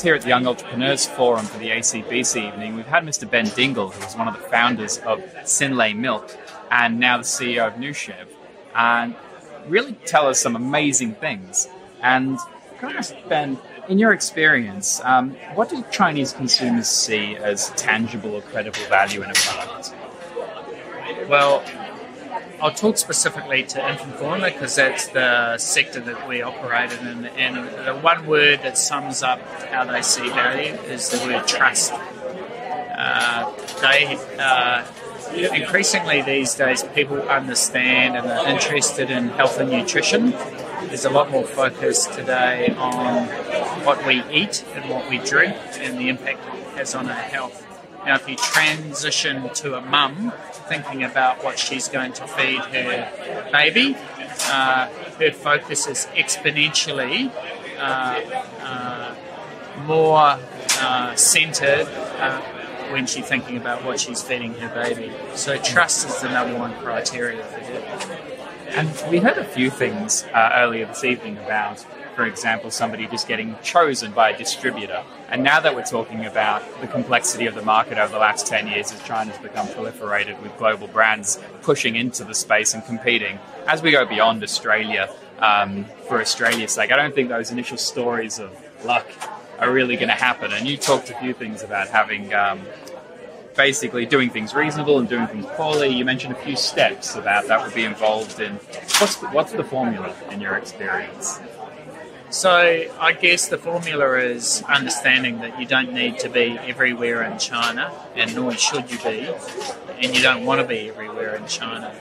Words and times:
here 0.00 0.14
at 0.14 0.22
the 0.22 0.28
Young 0.28 0.46
Entrepreneurs 0.46 1.04
Forum 1.04 1.44
for 1.44 1.58
the 1.58 1.68
ACBC 1.68 2.48
evening. 2.48 2.76
We've 2.76 2.86
had 2.86 3.04
Mr. 3.04 3.28
Ben 3.28 3.46
Dingle, 3.46 3.90
who's 3.90 4.16
one 4.16 4.26
of 4.26 4.34
the 4.34 4.48
founders 4.48 4.98
of 4.98 5.20
Synlait 5.42 5.96
Milk 5.96 6.34
and 6.70 6.98
now 6.98 7.18
the 7.18 7.24
CEO 7.24 7.66
of 7.66 7.74
Nuchev, 7.74 8.28
and 8.74 9.14
really 9.68 9.92
tell 10.06 10.28
us 10.28 10.40
some 10.40 10.56
amazing 10.56 11.14
things. 11.16 11.68
And 12.00 12.38
can 12.78 12.90
I 12.90 12.98
ask 12.98 13.14
Ben, 13.28 13.58
in 13.88 13.98
your 13.98 14.12
experience, 14.12 15.00
um, 15.04 15.32
what 15.54 15.68
do 15.68 15.84
Chinese 15.90 16.32
consumers 16.32 16.88
see 16.88 17.36
as 17.36 17.70
tangible 17.70 18.34
or 18.34 18.40
credible 18.40 18.80
value 18.88 19.22
in 19.22 19.30
a 19.30 19.34
product? 19.34 19.94
Well, 21.28 21.62
I'll 22.62 22.70
talk 22.70 22.96
specifically 22.96 23.64
to 23.64 23.90
infant 23.90 24.14
formula 24.14 24.52
because 24.52 24.76
that's 24.76 25.08
the 25.08 25.58
sector 25.58 25.98
that 25.98 26.28
we 26.28 26.42
operate 26.42 26.92
in, 26.92 27.24
and, 27.26 27.56
the 27.56 27.96
one 27.96 28.24
word 28.24 28.60
that 28.62 28.78
sums 28.78 29.20
up 29.20 29.40
how 29.72 29.84
they 29.84 30.00
see 30.00 30.28
value 30.28 30.74
is 30.82 31.08
the 31.08 31.26
word 31.26 31.48
trust. 31.48 31.92
Uh, 31.92 33.52
they 33.80 34.16
uh, 34.38 34.86
increasingly 35.34 36.22
these 36.22 36.54
days 36.54 36.84
people 36.94 37.20
understand 37.22 38.16
and 38.16 38.30
are 38.30 38.46
interested 38.46 39.10
in 39.10 39.30
health 39.30 39.58
and 39.58 39.68
nutrition. 39.68 40.30
There's 40.86 41.04
a 41.04 41.10
lot 41.10 41.32
more 41.32 41.44
focus 41.44 42.06
today 42.06 42.72
on 42.78 43.26
what 43.84 44.06
we 44.06 44.22
eat 44.30 44.64
and 44.74 44.88
what 44.88 45.10
we 45.10 45.18
drink 45.18 45.56
and 45.78 45.98
the 45.98 46.08
impact 46.08 46.38
it 46.54 46.78
has 46.78 46.94
on 46.94 47.08
our 47.08 47.14
health. 47.14 47.71
Now, 48.04 48.16
if 48.16 48.28
you 48.28 48.36
transition 48.36 49.48
to 49.54 49.76
a 49.76 49.80
mum 49.80 50.32
thinking 50.68 51.04
about 51.04 51.44
what 51.44 51.58
she's 51.58 51.88
going 51.88 52.12
to 52.14 52.26
feed 52.26 52.60
her 52.60 53.48
baby, 53.52 53.96
uh, 54.48 54.88
her 55.18 55.30
focus 55.30 55.86
is 55.86 56.08
exponentially 56.14 57.30
uh, 57.78 58.20
uh, 58.60 59.14
more 59.86 60.38
uh, 60.80 61.14
centered 61.14 61.86
uh, 62.18 62.40
when 62.90 63.06
she's 63.06 63.26
thinking 63.26 63.56
about 63.56 63.84
what 63.84 64.00
she's 64.00 64.20
feeding 64.20 64.54
her 64.54 64.68
baby. 64.74 65.12
So, 65.34 65.56
trust 65.58 66.06
is 66.06 66.20
the 66.20 66.28
number 66.28 66.58
one 66.58 66.74
criteria 66.78 67.44
for 67.44 67.60
her. 67.60 68.32
And 68.74 68.90
we 69.10 69.18
heard 69.18 69.38
a 69.38 69.44
few 69.44 69.70
things 69.70 70.24
uh, 70.34 70.50
earlier 70.54 70.86
this 70.86 71.04
evening 71.04 71.38
about 71.38 71.84
for 72.14 72.26
example, 72.26 72.70
somebody 72.70 73.06
just 73.06 73.26
getting 73.26 73.56
chosen 73.62 74.12
by 74.12 74.30
a 74.30 74.38
distributor. 74.38 75.02
And 75.28 75.42
now 75.42 75.60
that 75.60 75.74
we're 75.74 75.84
talking 75.84 76.26
about 76.26 76.62
the 76.80 76.86
complexity 76.86 77.46
of 77.46 77.54
the 77.54 77.62
market 77.62 77.98
over 77.98 78.12
the 78.12 78.18
last 78.18 78.46
10 78.46 78.66
years 78.68 78.92
as 78.92 79.02
China's 79.04 79.38
become 79.38 79.66
proliferated 79.68 80.40
with 80.42 80.56
global 80.58 80.88
brands 80.88 81.40
pushing 81.62 81.96
into 81.96 82.24
the 82.24 82.34
space 82.34 82.74
and 82.74 82.84
competing, 82.84 83.38
as 83.66 83.82
we 83.82 83.90
go 83.90 84.04
beyond 84.04 84.42
Australia, 84.42 85.12
um, 85.38 85.84
for 86.06 86.20
Australia's 86.20 86.72
sake, 86.72 86.92
I 86.92 86.96
don't 86.96 87.14
think 87.14 87.28
those 87.28 87.50
initial 87.50 87.76
stories 87.76 88.38
of 88.38 88.50
luck 88.84 89.06
are 89.58 89.70
really 89.70 89.96
going 89.96 90.08
to 90.08 90.14
happen. 90.14 90.52
And 90.52 90.68
you 90.68 90.76
talked 90.76 91.10
a 91.10 91.18
few 91.18 91.34
things 91.34 91.62
about 91.62 91.88
having. 91.88 92.32
Um, 92.32 92.62
basically 93.56 94.06
doing 94.06 94.30
things 94.30 94.54
reasonable 94.54 94.98
and 94.98 95.08
doing 95.08 95.26
things 95.26 95.46
poorly. 95.56 95.88
You 95.88 96.04
mentioned 96.04 96.34
a 96.34 96.38
few 96.38 96.56
steps 96.56 97.16
about 97.16 97.48
that 97.48 97.62
would 97.62 97.74
be 97.74 97.84
involved 97.84 98.40
in. 98.40 98.54
What's 98.54 99.16
the, 99.16 99.26
what's 99.28 99.52
the 99.52 99.64
formula 99.64 100.14
in 100.30 100.40
your 100.40 100.56
experience? 100.56 101.40
So 102.32 102.88
I 102.98 103.12
guess 103.12 103.48
the 103.48 103.58
formula 103.58 104.14
is 104.18 104.62
understanding 104.62 105.40
that 105.40 105.60
you 105.60 105.66
don't 105.66 105.92
need 105.92 106.18
to 106.20 106.30
be 106.30 106.58
everywhere 106.58 107.22
in 107.24 107.38
China, 107.38 107.92
and 108.16 108.34
nor 108.34 108.52
should 108.52 108.90
you 108.90 108.98
be, 109.00 109.28
and 110.00 110.16
you 110.16 110.22
don't 110.22 110.46
want 110.46 110.58
to 110.62 110.66
be 110.66 110.88
everywhere 110.88 111.36
in 111.36 111.46
China. 111.46 111.94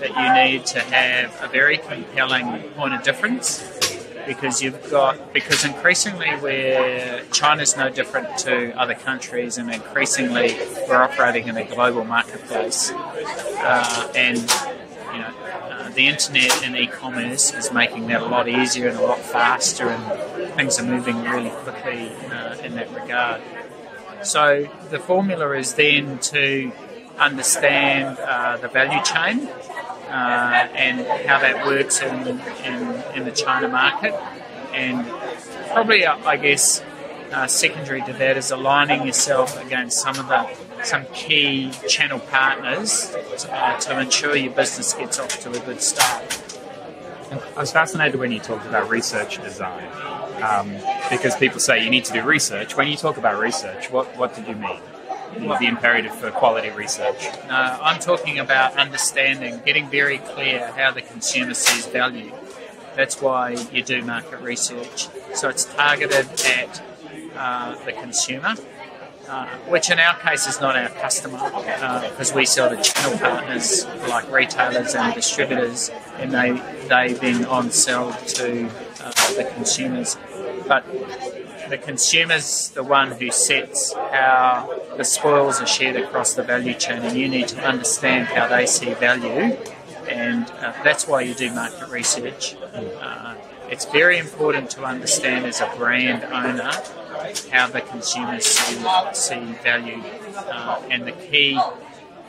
That 0.00 0.10
you 0.10 0.50
need 0.50 0.66
to 0.66 0.80
have 0.80 1.40
a 1.40 1.46
very 1.46 1.78
compelling 1.78 2.60
point 2.70 2.94
of 2.94 3.04
difference 3.04 3.62
because 4.26 4.60
you've 4.60 4.90
got 4.90 5.32
because 5.32 5.64
increasingly 5.64 6.30
where 6.40 7.22
China's 7.32 7.76
no 7.76 7.88
different 7.88 8.36
to 8.38 8.76
other 8.76 8.94
countries, 8.94 9.58
and 9.58 9.72
increasingly 9.72 10.56
we're 10.88 11.02
operating 11.02 11.46
in 11.46 11.56
a 11.56 11.64
global 11.64 12.02
marketplace, 12.02 12.90
uh, 12.90 14.12
and 14.16 14.44
you 15.12 15.18
know 15.18 15.90
the 15.94 16.06
internet 16.06 16.62
and 16.64 16.76
e-commerce 16.76 17.54
is 17.54 17.72
making 17.72 18.06
that 18.08 18.22
a 18.22 18.26
lot 18.26 18.48
easier 18.48 18.88
and 18.88 18.98
a 18.98 19.02
lot 19.02 19.18
faster, 19.18 19.88
and 19.88 20.54
things 20.54 20.78
are 20.78 20.84
moving 20.84 21.22
really 21.22 21.50
quickly 21.50 22.10
uh, 22.30 22.56
in 22.62 22.74
that 22.76 22.92
regard. 22.94 23.42
So 24.22 24.68
the 24.90 24.98
formula 24.98 25.56
is 25.56 25.74
then 25.74 26.18
to 26.18 26.72
understand 27.18 28.18
uh, 28.18 28.56
the 28.58 28.68
value 28.68 29.02
chain 29.02 29.48
uh, 30.08 30.68
and 30.74 31.00
how 31.26 31.38
that 31.38 31.66
works 31.66 32.00
in, 32.00 32.40
in, 32.64 33.02
in, 33.14 33.24
the 33.24 33.32
China 33.32 33.68
market, 33.68 34.14
and 34.72 35.06
probably, 35.72 36.06
uh, 36.06 36.16
I 36.24 36.36
guess, 36.36 36.82
uh, 37.32 37.46
secondary 37.46 38.02
to 38.02 38.12
that 38.14 38.36
is 38.36 38.50
aligning 38.50 39.06
yourself 39.06 39.60
against 39.64 39.98
some 40.00 40.18
of 40.18 40.28
the 40.28 40.48
some 40.84 41.04
key 41.12 41.70
channel 41.88 42.20
partners 42.20 43.14
uh, 43.50 43.78
to 43.80 44.00
ensure 44.00 44.36
your 44.36 44.52
business 44.52 44.94
gets 44.94 45.18
off 45.18 45.40
to 45.40 45.50
a 45.50 45.58
good 45.60 45.80
start. 45.80 46.42
I 47.56 47.60
was 47.60 47.72
fascinated 47.72 48.18
when 48.18 48.32
you 48.32 48.38
talked 48.38 48.66
about 48.66 48.88
research 48.88 49.42
design 49.42 49.88
um, 50.42 50.70
because 51.10 51.36
people 51.36 51.60
say 51.60 51.84
you 51.84 51.90
need 51.90 52.04
to 52.06 52.12
do 52.12 52.22
research. 52.22 52.76
When 52.76 52.88
you 52.88 52.96
talk 52.96 53.18
about 53.18 53.38
research, 53.38 53.90
what, 53.90 54.16
what 54.16 54.34
did 54.34 54.46
you 54.46 54.54
mean? 54.54 54.80
the 55.36 55.66
imperative 55.66 56.14
for 56.14 56.30
quality 56.30 56.70
research? 56.70 57.28
Uh, 57.48 57.78
I'm 57.82 58.00
talking 58.00 58.38
about 58.38 58.76
understanding, 58.76 59.60
getting 59.64 59.88
very 59.88 60.18
clear 60.18 60.72
how 60.72 60.90
the 60.90 61.02
consumer 61.02 61.54
sees 61.54 61.86
value. 61.86 62.32
That's 62.96 63.20
why 63.20 63.56
you 63.72 63.82
do 63.82 64.02
market 64.02 64.40
research. 64.40 65.08
So 65.34 65.48
it's 65.48 65.66
targeted 65.66 66.26
at 66.46 66.82
uh, 67.38 67.84
the 67.84 67.92
consumer 67.92 68.54
uh, 69.28 69.46
which 69.68 69.90
in 69.90 69.98
our 69.98 70.18
case 70.20 70.46
is 70.46 70.58
not 70.60 70.74
our 70.74 70.88
customer 70.88 71.38
because 71.38 72.32
uh, 72.32 72.34
we 72.34 72.46
sell 72.46 72.70
to 72.70 72.80
channel 72.82 73.18
partners 73.18 73.86
like 74.08 74.30
retailers 74.32 74.94
and 74.94 75.14
distributors, 75.14 75.90
and 76.16 76.32
they 76.32 76.52
they 76.88 77.12
then 77.12 77.44
on 77.44 77.70
sell 77.70 78.10
to 78.12 78.66
uh, 79.02 79.34
the 79.36 79.50
consumers. 79.54 80.16
But 80.66 80.84
the 81.68 81.76
consumer's 81.76 82.70
the 82.70 82.82
one 82.82 83.12
who 83.12 83.30
sets 83.30 83.92
how 83.92 84.80
the 84.96 85.04
spoils 85.04 85.60
are 85.60 85.66
shared 85.66 85.96
across 85.96 86.32
the 86.32 86.42
value 86.42 86.74
chain, 86.74 87.02
and 87.02 87.16
you 87.16 87.28
need 87.28 87.48
to 87.48 87.62
understand 87.62 88.28
how 88.28 88.48
they 88.48 88.64
see 88.64 88.94
value, 88.94 89.58
and 90.08 90.50
uh, 90.52 90.72
that's 90.82 91.06
why 91.06 91.20
you 91.20 91.34
do 91.34 91.52
market 91.52 91.90
research. 91.90 92.56
Uh, 92.72 93.34
it's 93.70 93.84
very 93.84 94.16
important 94.16 94.70
to 94.70 94.84
understand 94.84 95.44
as 95.44 95.60
a 95.60 95.70
brand 95.76 96.24
owner 96.24 96.72
how 97.50 97.66
the 97.68 97.80
consumers 97.80 98.44
see, 98.44 98.84
see 99.12 99.52
value 99.62 100.02
uh, 100.36 100.82
and 100.90 101.06
the 101.06 101.12
key 101.12 101.58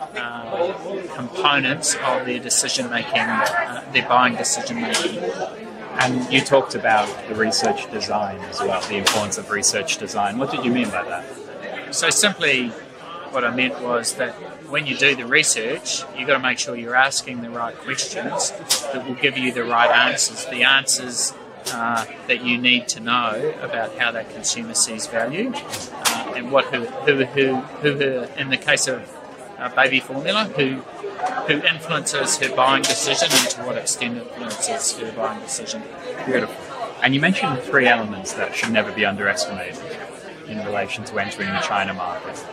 uh, 0.00 1.06
components 1.14 1.96
of 1.96 2.24
their 2.24 2.38
decision 2.38 2.88
making, 2.90 3.20
uh, 3.20 3.84
their 3.92 4.08
buying 4.08 4.36
decision 4.36 4.80
making. 4.80 5.18
And 6.00 6.32
you 6.32 6.40
talked 6.40 6.74
about 6.74 7.08
the 7.28 7.34
research 7.34 7.90
design 7.90 8.38
as 8.42 8.60
well, 8.60 8.80
the 8.82 8.96
importance 8.96 9.38
of 9.38 9.50
research 9.50 9.98
design. 9.98 10.38
What 10.38 10.52
did 10.52 10.64
you 10.64 10.72
mean 10.72 10.90
by 10.90 11.04
that? 11.04 11.94
So, 11.94 12.10
simply, 12.10 12.68
what 13.32 13.44
I 13.44 13.54
meant 13.54 13.80
was 13.82 14.14
that 14.14 14.32
when 14.70 14.86
you 14.86 14.96
do 14.96 15.16
the 15.16 15.26
research, 15.26 16.04
you've 16.16 16.28
got 16.28 16.34
to 16.34 16.42
make 16.42 16.58
sure 16.58 16.76
you're 16.76 16.94
asking 16.94 17.40
the 17.40 17.50
right 17.50 17.76
questions 17.76 18.52
that 18.92 19.06
will 19.06 19.14
give 19.14 19.36
you 19.36 19.52
the 19.52 19.64
right 19.64 19.90
answers. 19.90 20.46
The 20.46 20.62
answers 20.62 21.34
uh, 21.72 22.04
that 22.26 22.44
you 22.44 22.58
need 22.58 22.88
to 22.88 23.00
know 23.00 23.54
about 23.60 23.96
how 23.98 24.10
that 24.12 24.30
consumer 24.30 24.74
sees 24.74 25.06
value 25.06 25.52
uh, 25.54 26.32
and 26.36 26.50
what 26.52 26.66
who, 26.66 26.84
who, 26.84 27.24
who, 27.24 27.56
who, 27.56 28.22
in 28.40 28.50
the 28.50 28.56
case 28.56 28.86
of 28.86 29.14
uh, 29.58 29.68
baby 29.74 30.00
formula, 30.00 30.44
who, 30.44 30.76
who 31.46 31.66
influences 31.66 32.38
her 32.38 32.54
buying 32.54 32.82
decision 32.82 33.28
and 33.30 33.50
to 33.50 33.62
what 33.62 33.76
extent 33.76 34.16
influences 34.16 34.92
her 34.98 35.12
buying 35.12 35.40
decision. 35.40 35.82
Beautiful. 36.26 36.54
And 37.02 37.14
you 37.14 37.20
mentioned 37.20 37.60
three 37.62 37.86
elements 37.86 38.32
that 38.34 38.54
should 38.54 38.72
never 38.72 38.92
be 38.92 39.04
underestimated 39.04 39.78
in 40.48 40.58
relation 40.64 41.04
to 41.04 41.18
entering 41.18 41.48
the 41.48 41.60
China 41.60 41.94
market. 41.94 42.44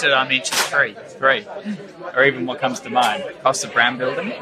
Did 0.00 0.12
I 0.12 0.28
mention 0.28 0.56
three? 0.56 0.94
Three. 0.94 1.46
Or 2.14 2.24
even 2.24 2.46
what 2.46 2.60
comes 2.60 2.80
to 2.80 2.90
mind 2.90 3.24
cost 3.42 3.64
of 3.64 3.72
brand 3.72 3.98
building, 3.98 4.32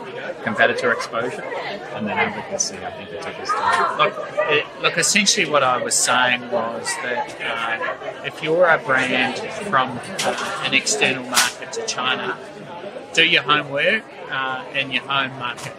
competitor 0.43 0.93
exposure, 0.93 1.43
and 1.43 2.07
then 2.07 2.17
advocacy, 2.17 2.77
I 2.79 2.91
think 2.93 3.11
it 3.11 3.23
took 3.23 3.39
us 3.39 3.51
to. 3.51 3.97
Look, 3.99 4.15
it, 4.51 4.67
look, 4.83 4.99
essentially 4.99 5.49
what 5.49 5.63
I 5.63 5.83
was 5.83 5.95
saying 5.95 6.51
was 6.51 6.87
that 7.03 7.37
uh, 7.41 8.25
if 8.27 8.43
you're 8.43 8.67
a 8.67 8.79
brand 8.79 9.39
from 9.69 9.99
an 10.65 10.75
external 10.75 11.25
market 11.25 11.73
to 11.73 11.87
China, 11.87 12.39
do 13.13 13.25
your 13.25 13.43
homework 13.43 14.05
uh, 14.31 14.65
in 14.75 14.91
your 14.91 15.03
home 15.05 15.39
market. 15.39 15.75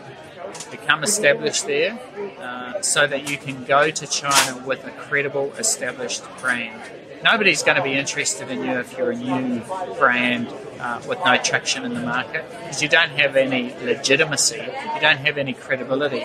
Become 0.72 1.04
established 1.04 1.68
there 1.68 2.00
uh, 2.40 2.82
so 2.82 3.08
that 3.08 3.30
you 3.30 3.38
can 3.38 3.66
go 3.66 3.90
to 3.90 4.08
China 4.08 4.64
with 4.66 4.86
a 4.86 4.92
credible, 4.92 5.52
established 5.54 6.24
brand 6.40 6.82
nobody's 7.26 7.64
going 7.64 7.76
to 7.76 7.84
be 7.84 7.94
interested 7.94 8.50
in 8.50 8.64
you 8.64 8.80
if 8.80 8.96
you're 8.96 9.12
a 9.12 9.16
new 9.16 9.60
brand 9.98 10.48
uh, 10.80 11.02
with 11.08 11.18
no 11.26 11.36
traction 11.38 11.84
in 11.84 11.96
the 11.96 12.00
market 12.00 12.48
because 12.52 12.84
you 12.84 12.88
don't 12.88 13.10
have 13.10 13.36
any 13.36 13.74
legitimacy, 13.84 14.58
you 14.58 15.02
don't 15.02 15.18
have 15.18 15.38
any 15.38 15.54
credibility. 15.54 16.24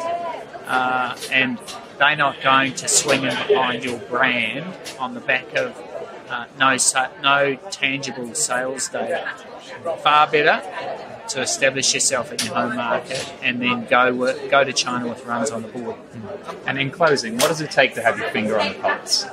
Uh, 0.66 1.16
and 1.32 1.58
they're 1.98 2.16
not 2.16 2.40
going 2.42 2.72
to 2.74 2.86
swing 2.86 3.24
in 3.24 3.34
behind 3.48 3.82
your 3.82 3.98
brand 3.98 4.72
on 5.00 5.14
the 5.14 5.20
back 5.20 5.56
of 5.56 5.76
uh, 6.28 6.44
no 6.58 6.76
no 7.22 7.56
tangible 7.70 8.34
sales 8.34 8.88
data. 8.88 9.28
Far 10.02 10.30
better 10.30 10.62
to 11.28 11.40
establish 11.40 11.94
yourself 11.94 12.30
in 12.32 12.38
your 12.44 12.54
home 12.54 12.76
market 12.76 13.32
and 13.42 13.60
then 13.60 13.86
go 13.86 14.14
work, 14.14 14.50
go 14.50 14.62
to 14.62 14.72
China 14.72 15.08
with 15.08 15.24
runs 15.24 15.50
on 15.50 15.62
the 15.62 15.68
board. 15.68 15.96
And 16.66 16.78
in 16.78 16.90
closing, 16.90 17.34
what 17.34 17.48
does 17.48 17.60
it 17.60 17.70
take 17.70 17.94
to 17.94 18.02
have 18.02 18.18
your 18.18 18.30
finger 18.30 18.60
on 18.60 18.68
the 18.68 18.74
pulse? 18.74 19.26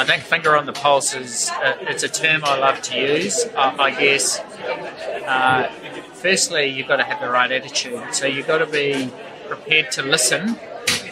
I 0.00 0.04
think 0.04 0.22
finger 0.22 0.56
on 0.56 0.64
the 0.64 0.72
pulse 0.72 1.12
is 1.14 1.50
uh, 1.50 1.76
it's 1.82 2.02
a 2.02 2.08
term 2.08 2.42
I 2.42 2.58
love 2.58 2.80
to 2.80 2.98
use. 2.98 3.44
I 3.54 3.90
guess 3.90 4.38
uh, 4.38 5.70
firstly 6.14 6.68
you've 6.68 6.88
got 6.88 6.96
to 6.96 7.04
have 7.04 7.20
the 7.20 7.28
right 7.28 7.52
attitude. 7.52 8.14
So 8.14 8.26
you've 8.26 8.46
got 8.46 8.58
to 8.58 8.66
be 8.66 9.12
prepared 9.46 9.92
to 9.92 10.02
listen 10.02 10.56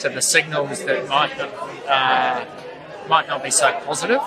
to 0.00 0.08
the 0.08 0.23
signals 0.23 0.82
that 0.87 1.06
might 1.06 1.37
not, 1.37 1.52
uh, 1.87 2.46
might 3.11 3.29
not 3.29 3.43
be 3.43 3.50
so 3.50 3.79
positive, 3.85 4.23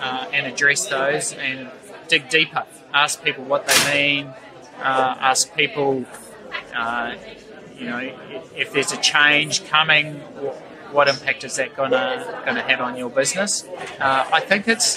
uh, 0.00 0.28
and 0.32 0.46
address 0.46 0.86
those 0.86 1.32
and 1.32 1.68
dig 2.06 2.28
deeper. 2.28 2.62
Ask 2.92 3.24
people 3.24 3.42
what 3.42 3.66
they 3.66 3.92
mean. 3.92 4.32
Ask 4.78 5.52
people, 5.56 6.04
you 7.76 7.86
know, 7.86 8.16
if 8.54 8.72
there's 8.72 8.92
a 8.92 9.00
change 9.00 9.66
coming 9.66 10.22
what 10.94 11.08
impact 11.08 11.42
is 11.44 11.56
that 11.56 11.76
gonna 11.76 12.42
gonna 12.46 12.62
have 12.62 12.80
on 12.80 12.96
your 12.96 13.10
business? 13.10 13.66
Uh, 14.00 14.24
I 14.32 14.40
think 14.40 14.68
it's 14.68 14.92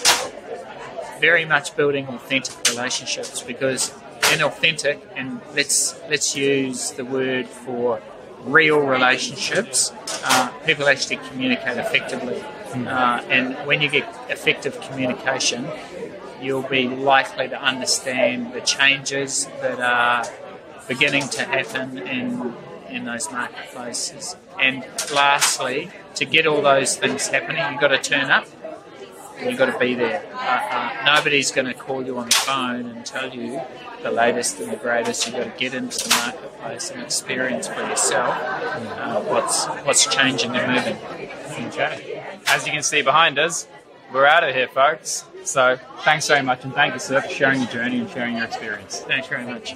very 1.20 1.46
much 1.46 1.76
building 1.76 2.08
authentic 2.08 2.56
relationships 2.70 3.42
because 3.42 3.92
in 4.32 4.42
authentic 4.44 5.02
and 5.16 5.42
let's 5.56 6.00
let's 6.10 6.36
use 6.36 6.92
the 6.92 7.04
word 7.04 7.48
for 7.48 8.00
real 8.44 8.80
relationships, 8.80 9.92
uh, 10.24 10.50
people 10.66 10.88
actually 10.88 11.18
communicate 11.30 11.78
effectively. 11.78 12.40
Hmm. 12.40 12.88
Uh, 12.88 13.22
and 13.30 13.56
when 13.66 13.82
you 13.82 13.90
get 13.90 14.08
effective 14.30 14.80
communication, 14.82 15.68
you'll 16.42 16.70
be 16.80 16.88
likely 16.88 17.48
to 17.50 17.60
understand 17.60 18.54
the 18.54 18.62
changes 18.62 19.48
that 19.62 19.80
are 19.80 20.26
beginning 20.88 21.28
to 21.30 21.44
happen 21.44 21.98
in 21.98 22.54
in 22.90 23.06
those 23.06 23.32
marketplaces. 23.32 24.36
And 24.60 24.86
lastly, 25.14 25.90
to 26.16 26.26
get 26.26 26.48
all 26.48 26.62
those 26.62 26.98
things 26.98 27.28
happening, 27.28 27.64
you've 27.72 27.82
got 27.82 27.90
to 27.90 28.00
turn 28.00 28.30
up. 28.32 28.48
You've 29.44 29.58
got 29.58 29.72
to 29.72 29.78
be 29.78 29.94
there. 29.94 30.26
Uh, 30.34 30.38
uh, 30.38 31.16
nobody's 31.16 31.52
going 31.52 31.68
to 31.68 31.74
call 31.74 32.04
you 32.04 32.18
on 32.18 32.26
the 32.26 32.36
phone 32.36 32.88
and 32.88 33.06
tell 33.06 33.30
you 33.30 33.62
the 34.02 34.12
latest 34.12 34.60
and 34.60 34.72
the 34.72 34.78
greatest. 34.78 35.28
You've 35.28 35.36
got 35.36 35.44
to 35.44 35.60
get 35.60 35.76
into 35.76 36.10
the 36.10 36.16
marketplace 36.16 36.90
and 36.90 37.04
experience 37.04 37.68
for 37.68 37.82
yourself 37.82 38.36
uh, 38.36 39.22
what's 39.22 39.66
what's 39.86 40.06
changing 40.08 40.56
and 40.56 40.74
moving. 40.74 41.68
Okay. 41.68 42.40
As 42.48 42.66
you 42.66 42.72
can 42.72 42.84
see 42.84 43.04
behind 43.04 43.38
us, 43.38 43.68
we're 44.12 44.26
out 44.26 44.44
of 44.44 44.56
here, 44.56 44.68
folks. 44.68 45.26
So 45.44 45.80
thanks 46.04 46.28
very 46.28 46.42
much, 46.44 46.64
and 46.64 46.74
thank 46.74 46.94
you, 46.94 47.00
sir, 47.00 47.22
for 47.22 47.30
sharing 47.30 47.62
your 47.62 47.72
journey 47.72 48.00
and 48.00 48.10
sharing 48.10 48.36
your 48.38 48.46
experience. 48.46 49.02
Thanks 49.02 49.28
very 49.28 49.46
much. 49.46 49.76